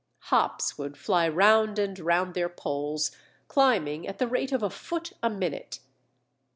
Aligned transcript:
Hops 0.33 0.79
would 0.79 0.97
fly 0.97 1.29
round 1.29 1.77
and 1.77 1.99
round 1.99 2.33
their 2.33 2.49
poles, 2.49 3.11
climbing 3.47 4.07
at 4.07 4.17
the 4.17 4.27
rate 4.27 4.51
of 4.51 4.63
a 4.63 4.71
foot 4.71 5.13
a 5.21 5.29
minute. 5.29 5.77